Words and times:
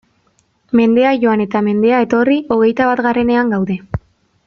Mendea 0.79 1.11
joan 1.25 1.43
eta 1.45 1.61
mendea 1.69 1.99
etorri, 2.07 2.39
hogeita 2.57 2.89
batgarrenean 2.93 3.57
gaude! 3.57 3.79